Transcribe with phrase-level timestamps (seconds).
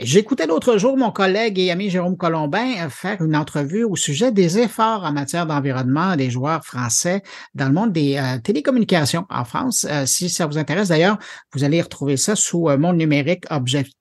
[0.00, 4.60] J'écoutais l'autre jour mon collègue et ami Jérôme Colombin faire une entrevue au sujet des
[4.60, 7.22] efforts en matière d'environnement des joueurs français
[7.56, 9.86] dans le monde des euh, télécommunications en France.
[9.90, 11.18] Euh, si ça vous intéresse d'ailleurs,
[11.52, 13.44] vous allez retrouver ça sous euh, Monde numérique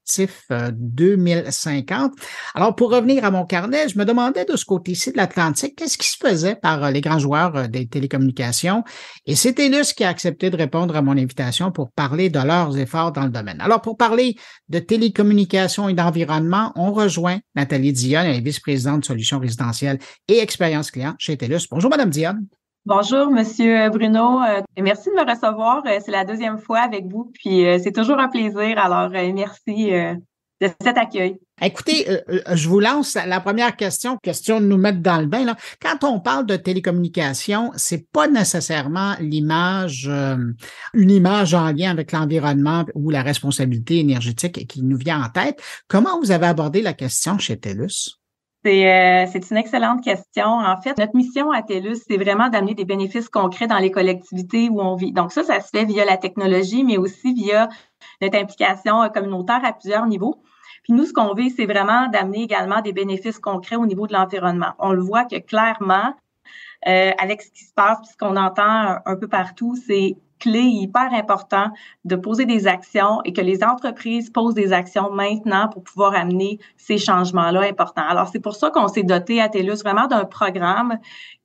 [0.08, 2.14] objectif 2050.
[2.56, 5.98] Alors pour revenir à mon carnet, je me demandais de ce côté-ci de l'Atlantique, qu'est-ce
[5.98, 8.84] qui se faisait par les grands joueurs des télécommunications?
[9.26, 12.78] Et c'est TELUS qui a accepté de répondre à mon invitation pour parler de leurs
[12.78, 13.60] efforts dans le domaine.
[13.60, 14.36] Alors pour parler
[14.70, 20.00] de télécommunications et d'environnement, on rejoint Nathalie Dionne, vice-présidente de solutions résidentielles
[20.30, 21.68] et expérience client chez TELUS.
[21.70, 22.48] Bonjour, Madame Dionne.
[22.88, 24.42] Bonjour, Monsieur Bruno.
[24.42, 25.84] Euh, merci de me recevoir.
[25.86, 28.80] Euh, c'est la deuxième fois avec vous, puis euh, c'est toujours un plaisir.
[28.80, 31.36] Alors, merci de cet accueil.
[31.62, 32.08] Écoutez,
[32.54, 35.54] je vous lance la première question, question de nous mettre dans le bain.
[35.82, 40.10] Quand on parle de télécommunication, c'est pas nécessairement l'image,
[40.94, 45.62] une image en lien avec l'environnement ou la responsabilité énergétique qui nous vient en tête.
[45.90, 48.18] Comment vous avez abordé la question chez TELUS?
[48.64, 50.46] C'est une excellente question.
[50.46, 54.70] En fait, notre mission à TELUS, c'est vraiment d'amener des bénéfices concrets dans les collectivités
[54.70, 55.14] où on vit.
[55.14, 57.70] Donc ça, ça se fait via la technologie, mais aussi via
[58.22, 60.42] notre implication communautaire à plusieurs niveaux.
[60.84, 64.14] Puis nous, ce qu'on veut, c'est vraiment d'amener également des bénéfices concrets au niveau de
[64.14, 64.74] l'environnement.
[64.80, 66.14] On le voit que clairement,
[66.88, 70.62] euh, avec ce qui se passe, puis ce qu'on entend un, peu partout, c'est clé
[70.62, 71.68] hyper important
[72.06, 76.60] de poser des actions et que les entreprises posent des actions maintenant pour pouvoir amener
[76.78, 78.08] ces changements-là importants.
[78.08, 80.98] Alors, c'est pour ça qu'on s'est doté à TELUS vraiment d'un programme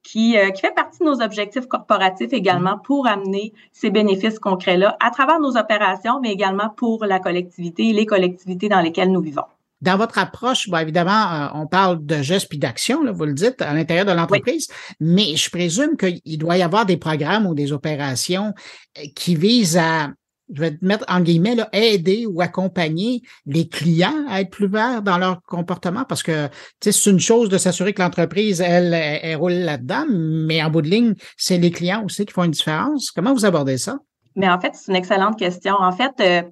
[0.02, 4.96] qui, euh, qui fait partie de nos objectifs corporatifs également pour amener ces bénéfices concrets-là
[5.00, 9.22] à travers nos opérations, mais également pour la collectivité et les collectivités dans lesquelles nous
[9.22, 9.44] vivons.
[9.82, 13.74] Dans votre approche, évidemment, euh, on parle de gestes puis d'action, vous le dites, à
[13.74, 14.68] l'intérieur de l'entreprise,
[15.00, 18.54] mais je présume qu'il doit y avoir des programmes ou des opérations
[18.98, 20.10] euh, qui visent à
[20.54, 24.68] je vais te mettre en guillemets, là, aider ou accompagner les clients à être plus
[24.68, 29.36] verts dans leur comportement parce que c'est une chose de s'assurer que l'entreprise, elle, elle,
[29.36, 33.10] roule là-dedans, mais en bout de ligne, c'est les clients aussi qui font une différence.
[33.10, 33.98] Comment vous abordez ça?
[34.36, 35.74] Mais en fait, c'est une excellente question.
[35.78, 36.42] En fait, euh,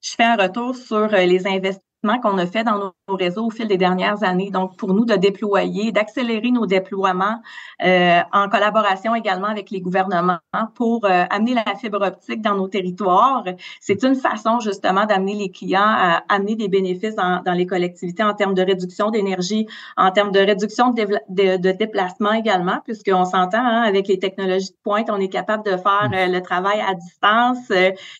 [0.00, 1.89] je fais un retour sur les investissements
[2.20, 4.50] qu'on a fait dans nos réseaux au fil des dernières années.
[4.50, 7.40] Donc, pour nous, de déployer, d'accélérer nos déploiements
[7.82, 10.38] euh, en collaboration également avec les gouvernements
[10.74, 13.44] pour euh, amener la fibre optique dans nos territoires.
[13.80, 18.34] C'est une façon justement d'amener les clients à amener des bénéfices dans, les collectivités en
[18.34, 19.66] termes de réduction d'énergie,
[19.96, 25.08] en termes de réduction de, déplacement également, puisqu'on s'entend hein, avec les technologies de pointe,
[25.10, 27.70] on est capable de faire euh, le travail à distance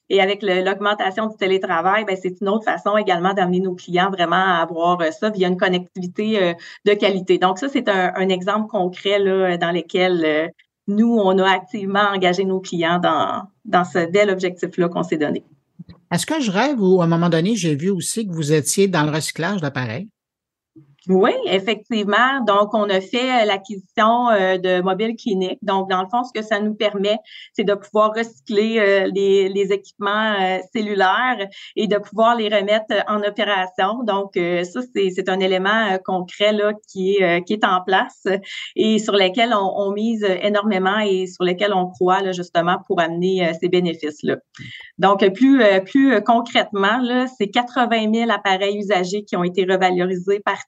[0.09, 4.37] et avec l'augmentation du télétravail, ben, c'est une autre façon également d'amener nos clients vraiment
[4.37, 6.54] à avoir euh, ça via une connectivité euh,
[6.86, 7.38] de qualité.
[7.38, 9.18] Donc, ça, c'est un, exemple concret
[9.58, 10.48] dans lequel euh,
[10.86, 15.44] nous, on a activement engagé nos clients dans, dans ce bel objectif-là qu'on s'est donné.
[16.12, 18.88] Est-ce que je rêve ou à un moment donné, j'ai vu aussi que vous étiez
[18.88, 20.08] dans le recyclage d'appareils?
[21.09, 22.44] Oui, effectivement.
[22.47, 25.59] Donc, on a fait euh, l'acquisition euh, de mobiles cliniques.
[25.62, 27.16] Donc, dans le fond, ce que ça nous permet,
[27.55, 30.34] c'est de pouvoir recycler euh, les, équipements
[30.75, 31.47] cellulaires
[31.77, 34.03] et de pouvoir les remettre en opération.
[34.05, 38.27] Donc, ça, c'est un élément concret là, qui, est, en place
[38.75, 43.53] et sur lequel on, mise énormément et sur lequel on croit là, justement pour amener
[43.60, 44.39] ces bénéfices-là.
[44.99, 50.59] Donc, plus, plus concrètement, c'est 80 000 appareils usagés qui ont été revalorisés par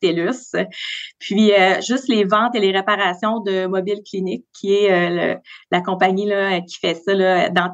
[1.19, 5.37] Puis euh, juste les ventes et les réparations de mobiles cliniques, qui est euh,
[5.71, 7.73] la compagnie là, qui fait ça là, dans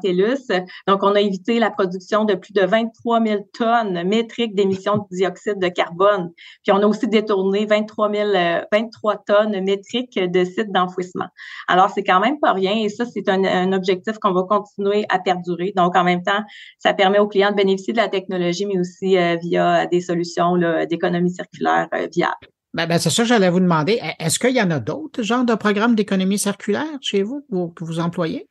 [0.87, 5.03] Donc, on a évité la production de plus de 23 000 tonnes métriques d'émissions de
[5.11, 6.31] dioxyde de carbone.
[6.63, 8.29] Puis on a aussi détourné 23 000,
[8.71, 11.27] 23 tonnes métriques de sites d'enfouissement.
[11.67, 15.19] Alors, c'est quand même pas rien et ça, c'est un, objectif qu'on va continuer à
[15.19, 15.73] perdurer.
[15.75, 16.41] Donc, en même temps,
[16.79, 20.57] ça permet aux clients de bénéficier de la technologie, mais aussi euh, via des solutions
[20.89, 22.38] d'économie circulaire viable.
[22.73, 23.99] Ben, ben, c'est ça que j'allais vous demander.
[24.01, 27.41] E, est-ce qu'il y en a d'autres genres de programmes d'économie circulaire chez vous
[27.75, 28.47] que vous employez?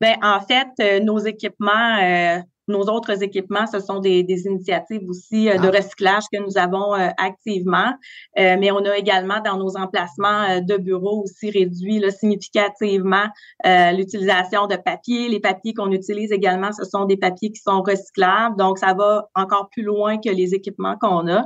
[0.00, 2.38] Ben, en fait, euh, nos équipements, euh,
[2.68, 5.76] nos autres équipements, ce sont des, initiatives aussi euh, de ah.
[5.76, 7.92] recyclage que nous avons activement.
[8.36, 13.26] mais on a également dans nos emplacements de bureaux aussi réduit significativement
[13.64, 15.28] l'utilisation de papier.
[15.28, 18.56] Les papiers qu'on utilise également, ce sont des papiers qui sont recyclables.
[18.56, 21.44] Donc, ça va encore plus loin que les équipements qu'on a.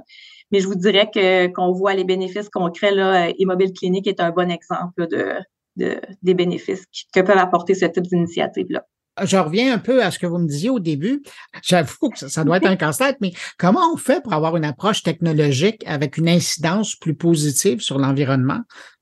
[0.51, 4.31] Mais je vous dirais que qu'on voit les bénéfices concrets, là, Immobile Clinique est un
[4.31, 5.35] bon exemple de,
[5.77, 6.85] de, des bénéfices
[7.15, 8.85] que peuvent apporter ce type d'initiative-là.
[9.25, 11.23] Je reviens un peu à ce que vous me disiez au début.
[11.63, 15.03] J'avoue que ça, doit être un casse-tête, mais comment on fait pour avoir une approche
[15.03, 18.61] technologique avec une incidence plus positive sur l'environnement?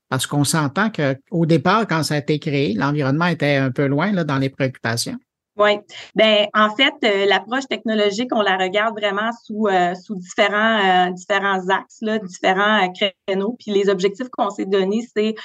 [0.09, 4.11] Parce qu'on s'entend qu'au départ, quand ça a été créé, l'environnement était un peu loin
[4.11, 5.17] là, dans les préoccupations.
[5.59, 5.71] Oui.
[6.15, 11.11] Ben en fait, euh, l'approche technologique, on la regarde vraiment sous euh, sous différents euh,
[11.11, 13.57] différents axes, là, différents créneaux.
[13.59, 15.35] Puis les objectifs qu'on s'est donnés, c'est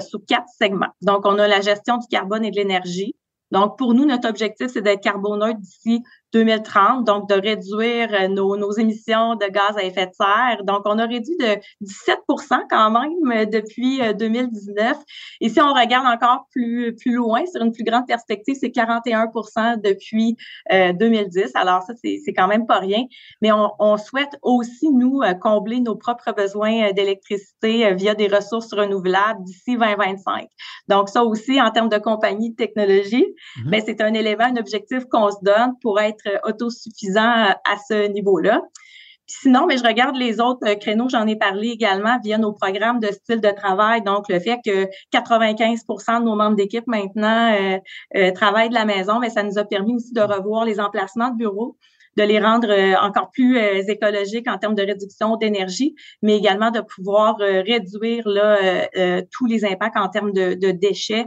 [0.00, 0.92] sous quatre segments.
[1.02, 3.14] Donc, on a la gestion du carbone et de l'énergie.
[3.52, 6.02] Donc, pour nous, notre objectif, c'est d'être carboneutre d'ici
[6.32, 10.64] 2030, donc de réduire euh, nos, nos, émissions de gaz à effet de serre.
[10.64, 14.96] Donc, on a réduit de 17% quand même euh, depuis 2019.
[14.96, 15.00] Euh,
[15.40, 19.80] Et si on regarde encore plus, plus loin, sur une plus grande perspective, c'est 41%
[19.82, 20.36] depuis
[20.70, 21.52] 2010.
[21.54, 23.04] Alors, ça, c'est quand même pas rien.
[23.42, 29.42] Mais on, on souhaite aussi, nous, combler nos propres besoins d'électricité via des ressources renouvelables
[29.44, 30.48] d'ici 2025.
[30.88, 33.26] Donc, ça aussi, en termes de compagnie de technologie,
[33.66, 38.62] ben, c'est un élément, un objectif qu'on se donne pour être autosuffisant à ce niveau-là.
[39.26, 43.00] sinon, mais je regarde les autres euh, créneaux, j'en ai parlé également via nos programmes
[43.00, 44.02] de style de travail.
[44.02, 47.78] Donc, le fait que 95% de nos membres d'équipe maintenant euh,
[48.16, 51.30] euh, travaillent de la maison, mais ça nous a permis aussi de revoir les emplacements
[51.30, 51.76] de bureaux
[52.18, 52.68] de les rendre
[53.02, 53.56] encore plus
[53.88, 58.58] écologiques en termes de réduction d'énergie, mais également de pouvoir réduire là,
[59.30, 61.24] tous les impacts en termes de, de déchets.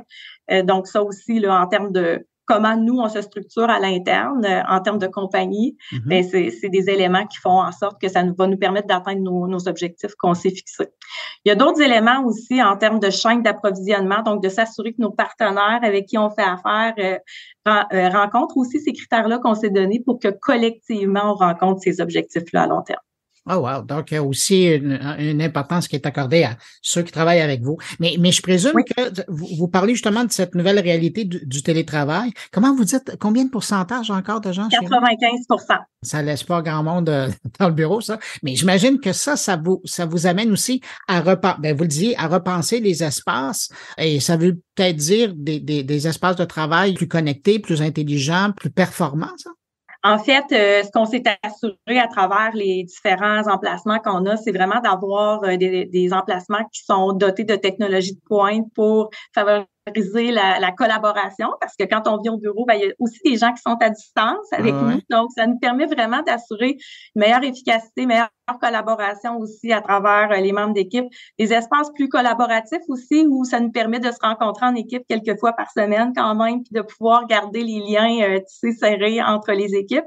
[0.63, 4.61] donc ça aussi, là, en termes de, comment nous, on se structure à l'interne euh,
[4.67, 6.07] en termes de compagnie, mm-hmm.
[6.07, 9.21] ben, c'est des éléments qui font en sorte que ça nous, va nous permettre d'atteindre
[9.21, 10.89] nos, objectifs qu'on s'est fixés.
[11.43, 15.01] Il y a d'autres éléments aussi en termes de chaîne d'approvisionnement, donc de s'assurer que
[15.01, 17.17] nos partenaires avec qui on fait affaire euh,
[17.67, 22.63] euh, rencontrent aussi ces critères-là qu'on s'est donnés pour que collectivement, on rencontre ces objectifs-là
[22.63, 22.99] à long terme.
[23.47, 27.11] Oh wow, donc il y a aussi une, importance qui est accordée à ceux qui
[27.11, 27.77] travaillent avec vous.
[27.99, 32.31] Mais, mais je présume que vous, parlez justement de cette nouvelle réalité du, télétravail.
[32.51, 34.67] Comment vous dites, combien de pourcentage encore de gens?
[34.67, 38.17] 95% Ça laisse pas grand monde euh, dans le bureau, ça.
[38.41, 41.89] Mais j'imagine que ça, ça vous, ça vous amène aussi à repenser, ben vous le
[41.89, 43.69] disiez, à repenser les espaces.
[43.99, 48.51] Et ça veut peut-être dire des, des, des espaces de travail plus connectés, plus intelligents,
[48.55, 49.51] plus performants, ça?
[50.05, 54.51] En fait, euh, ce qu'on s'est assuré à travers les différents emplacements qu'on a, c'est
[54.51, 60.29] vraiment d'avoir euh, des, des, emplacements qui sont dotés de technologies de pointe pour favoriser
[60.29, 63.19] la, la, collaboration parce que quand on vient au bureau, ben, il y a aussi
[63.25, 65.01] des gens qui sont à distance avec nous.
[65.09, 66.77] Donc, ça nous permet vraiment d'assurer
[67.15, 71.05] une meilleure efficacité, meilleure collaboration aussi à travers euh, les membres d'équipe.
[71.39, 75.39] Des espaces plus collaboratifs aussi où ça nous permet de se rencontrer en équipe quelques
[75.39, 78.39] fois par semaine quand même, puis de pouvoir garder les liens euh,
[78.73, 80.05] serrés entre les équipes.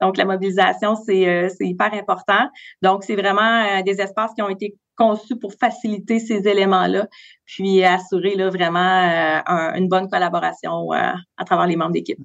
[0.00, 2.48] Donc, la mobilisation, c'est euh, hyper important.
[2.82, 7.06] Donc, c'est vraiment euh, des espaces qui ont été conçu pour faciliter ces éléments-là,
[7.46, 12.18] puis assurer là, vraiment euh, une bonne collaboration à travers les membres d'équipe.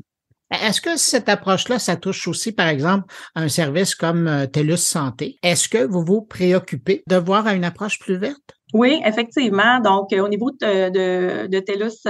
[0.52, 5.38] Est-ce que cette approche-là, ça touche aussi, par exemple, un service comme euh, TELUS Santé?
[5.44, 8.56] Est-ce que vous vous préoccupez de voir une approche plus verte?
[8.74, 9.80] Oui, effectivement.
[9.80, 12.02] Donc, au niveau de, de, TELUS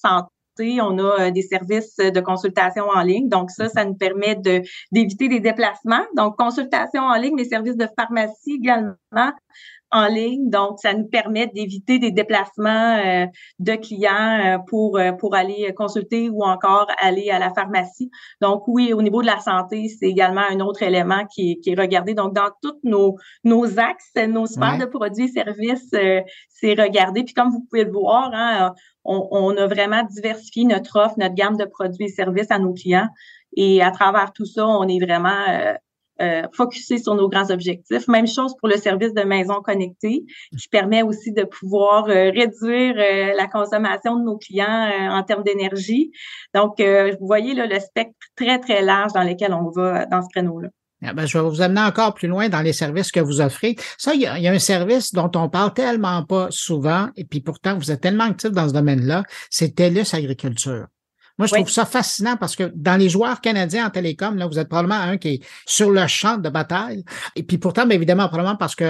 [0.00, 3.28] Santé, on a des services de consultation en ligne.
[3.28, 4.62] Donc, ça, ça nous permet de,
[4.92, 6.04] d'éviter des déplacements.
[6.16, 9.32] Donc, consultation en ligne, mais services de pharmacie également
[9.94, 10.50] en ligne.
[10.50, 13.26] Donc, ça nous permet d'éviter des déplacements euh,
[13.60, 18.10] de clients euh, pour, euh, pour aller consulter ou encore aller à la pharmacie.
[18.40, 21.70] Donc, oui, au niveau de la santé, c'est également un autre élément qui est, qui
[21.70, 22.14] est regardé.
[22.14, 25.90] Donc, dans tous nos, nos axes, nos sphères de produits et services,
[26.48, 27.22] c'est regardé.
[27.22, 28.74] Puis, comme vous pouvez le voir, hein,
[29.04, 32.72] on, on a vraiment diversifié notre offre, notre gamme de produits et services à nos
[32.72, 33.08] clients.
[33.56, 35.74] Et à travers tout ça, on est vraiment euh,
[36.52, 38.08] focuser sur nos grands objectifs.
[38.08, 40.24] Même chose pour le service de maison connectée,
[40.58, 45.22] qui permet aussi de pouvoir euh, réduire euh, la consommation de nos clients euh, en
[45.22, 46.10] termes d'énergie.
[46.54, 50.28] Donc, vous voyez là, le spectre très, très large dans lequel on va dans ce
[50.28, 50.68] créneau-là.
[51.06, 53.76] Ah ben, je vais vous amener encore plus loin dans les services que vous offrez.
[53.98, 57.08] Ça, il y, a, il y a un service dont on parle tellement pas souvent,
[57.16, 60.86] et puis pourtant, vous êtes tellement actif dans ce domaine-là, c'est TELUS Agriculture.
[61.38, 64.58] Moi, je trouve ça fascinant parce que dans les joueurs canadiens en télécom, là, vous
[64.58, 67.04] êtes probablement un qui est sur le champ de bataille.
[67.34, 68.84] Et puis pourtant, bien évidemment, probablement parce que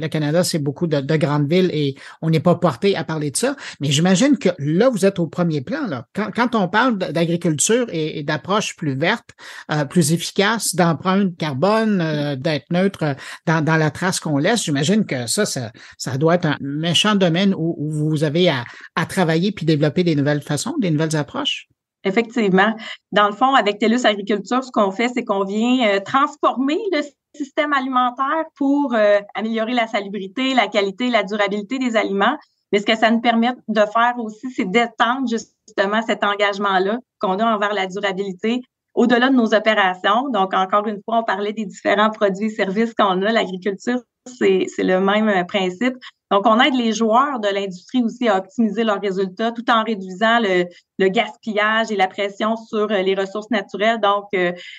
[0.00, 3.36] le, Canada, c'est beaucoup de, grandes villes et on n'est pas porté à parler de
[3.36, 3.56] ça.
[3.80, 5.86] Mais j'imagine que là, vous êtes au premier plan.
[5.86, 6.06] Là.
[6.12, 9.30] Quand, on parle d'agriculture et, d'approche plus verte,
[9.70, 15.06] euh, plus efficace, d'empreinte carbone, euh, d'être neutre dans, dans la trace qu'on laisse, j'imagine
[15.06, 18.64] que ça, ça, ça doit être un méchant domaine où, où vous avez à,
[18.96, 21.68] à travailler puis développer des nouvelles façons, des nouvelles approches.
[22.06, 22.72] Effectivement.
[23.10, 27.00] Dans le fond, avec TELUS Agriculture, ce qu'on fait, c'est qu'on vient euh, transformer le
[27.34, 32.38] système alimentaire pour euh, améliorer la salubrité, la qualité, la durabilité des aliments.
[32.70, 37.40] Mais ce que ça nous permet de faire aussi, c'est d'étendre justement cet engagement-là qu'on
[37.40, 38.62] a envers la durabilité
[38.94, 40.28] au-delà de nos opérations.
[40.30, 43.32] Donc, encore une fois, on parlait des différents produits et services qu'on a.
[43.32, 45.94] L'agriculture, c'est le même principe.
[46.30, 50.40] Donc, on aide les joueurs de l'industrie aussi à optimiser leurs résultats tout en réduisant
[50.40, 54.00] le, gaspillage et la pression sur les ressources naturelles.
[54.00, 54.24] Donc,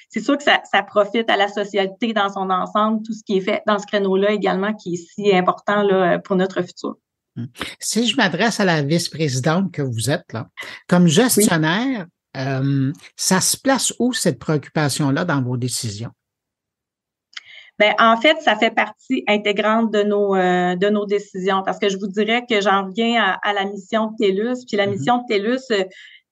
[0.09, 3.37] c'est sûr que ça, ça, profite à la société dans son ensemble, tout ce qui
[3.37, 6.95] est fait dans ce créneau-là également, qui est si important là, pour notre futur.
[7.37, 7.47] Hum.
[7.79, 10.47] Si je m'adresse à la vice-présidente que vous êtes, là,
[10.87, 16.11] comme gestionnaire, euh, ça se place où cette préoccupation-là dans vos décisions?
[17.79, 21.89] Ben, en fait, ça fait partie intégrante de nos euh, de nos décisions parce que
[21.89, 24.65] je vous dirais que j'en reviens à, la mission de TELUS.
[24.67, 24.89] Puis la mm-hmm.
[24.89, 25.83] mission de TELUS, euh,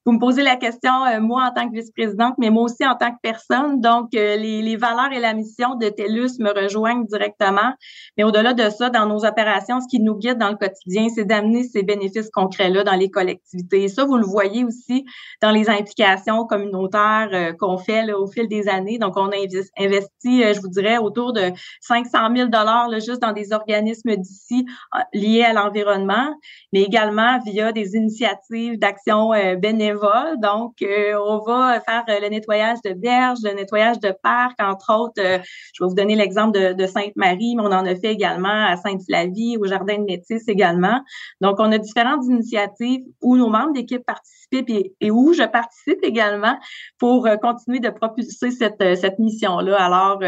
[0.05, 2.95] vous me posez la question, euh, moi en tant que vice-présidente, mais moi aussi en
[2.95, 3.81] tant que personne.
[3.81, 7.73] Donc, euh, les, les, valeurs et la mission de TELUS me rejoignent directement.
[8.15, 11.25] Mais au-delà de ça, dans nos opérations, ce qui nous guide dans le quotidien, c'est
[11.25, 13.83] d'amener ces bénéfices concrets-là dans les collectivités.
[13.83, 15.05] Et ça, vous le voyez aussi
[15.41, 18.99] dans les implications communautaires euh, qu'on fait là, au fil des années.
[18.99, 19.35] Donc, on a
[19.79, 24.67] investi, je vous dirais, autour de 500 000 dollars juste dans des organismes d'ici
[25.13, 26.35] liés à l'environnement,
[26.73, 29.94] mais également via des initiatives d'action bénévole
[30.41, 34.93] donc, euh, on va faire euh, le nettoyage de berges, le nettoyage de parcs, entre
[34.93, 35.19] autres.
[35.19, 35.39] Euh,
[35.73, 39.57] je vais vous donner l'exemple de, Sainte-Marie, mais on en a fait également à Sainte-Flavie,
[39.57, 41.01] au Jardin de Métis également.
[41.41, 44.69] Donc, on a différentes initiatives où nos membres d'équipe participent
[45.01, 46.57] et, où je participe également
[46.99, 49.77] pour continuer de propulser cette, cette mission-là.
[49.81, 50.19] Alors,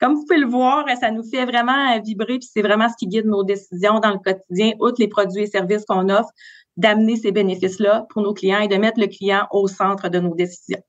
[0.00, 3.06] comme vous pouvez le voir, ça nous fait vraiment vibrer, puis c'est vraiment ce qui
[3.06, 6.30] guide nos décisions dans le quotidien, outre les produits et services qu'on offre,
[6.76, 10.34] d'amener ces bénéfices-là pour nos clients et de mettre le client au centre de nos
[10.34, 10.82] décisions.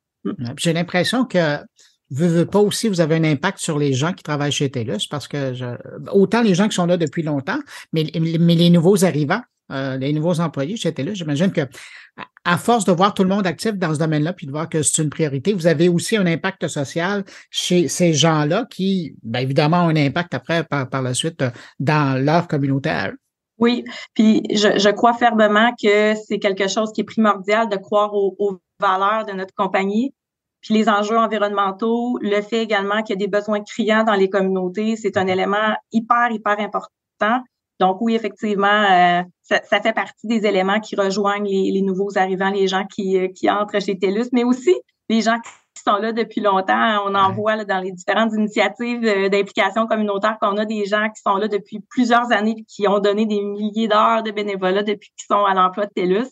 [0.57, 1.57] J'ai l'impression que
[2.09, 5.07] vous veux pas aussi, vous avez un impact sur les gens qui travaillent chez TELUS
[5.09, 5.65] parce que je,
[6.11, 7.59] autant les gens qui sont là depuis longtemps,
[7.91, 9.41] mais, mais les nouveaux arrivants,
[9.71, 11.61] euh, les nouveaux employés chez TELUS, j'imagine que
[12.45, 14.81] à force de voir tout le monde actif dans ce domaine-là, puis de voir que
[14.81, 19.85] c'est une priorité, vous avez aussi un impact social chez ces gens-là qui, bien évidemment,
[19.85, 22.89] ont un impact après par, par la suite euh, dans leur communauté
[23.59, 23.83] oui,
[24.13, 29.25] puis je, crois fermement que c'est quelque chose qui est primordial de croire aux, valeurs
[29.25, 30.13] de notre compagnie.
[30.61, 34.29] Puis les enjeux environnementaux, le fait également qu'il y a des besoins criants dans les
[34.29, 37.43] communautés, c'est un élément hyper, hyper important.
[37.79, 42.67] Donc oui, effectivement, euh, ça, fait partie des éléments qui rejoignent les, nouveaux arrivants, les
[42.67, 44.75] gens qui, euh, qui entrent chez TELUS, mais aussi
[45.09, 45.37] les gens
[45.87, 47.05] sont là depuis longtemps.
[47.05, 51.21] On en voit dans les différentes initiatives euh, d'implication communautaire qu'on a des gens qui
[51.21, 55.11] sont là depuis plusieurs années et qui ont donné des milliers d'heures de bénévolat depuis
[55.17, 56.27] qu'ils sont à l'emploi de TELUS.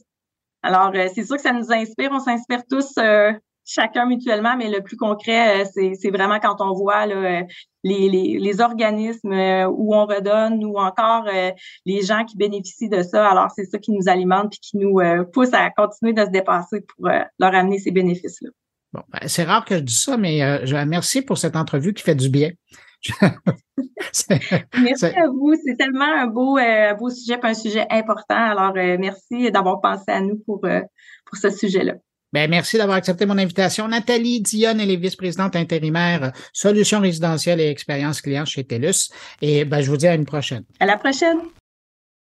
[0.63, 2.09] Alors, euh, c'est sûr que ça nous inspire.
[2.11, 3.31] On s'inspire tous euh,
[3.63, 7.47] chacun mutuellement, mais le plus concret, c'est vraiment quand on voit les,
[7.83, 9.33] les, organismes
[9.69, 11.25] où on redonne ou encore
[11.85, 13.27] les gens qui bénéficient de ça.
[13.27, 14.99] Alors, c'est ça qui nous alimente et qui nous
[15.33, 18.51] pousse à continuer de se dépasser pour leur amener ces bénéfices-là.
[18.95, 21.93] Bon, ben, c'est rare que je dise ça, mais euh, je merci pour cette entrevue
[21.93, 22.51] qui fait du bien.
[24.81, 25.53] merci à vous.
[25.65, 28.37] C'est tellement un beau, euh, beau sujet, un sujet important.
[28.37, 31.95] Alors, euh, merci d'avoir pensé à nous pour, pour ce sujet-là.
[32.31, 33.89] Ben, merci d'avoir accepté mon invitation.
[33.89, 39.09] Nathalie Dionne, elle est vice-présidente intérimaire Solutions résidentielles et expérience client chez TELUS.
[39.41, 40.63] Et ben, je vous dis à une prochaine.
[40.79, 41.39] À la prochaine.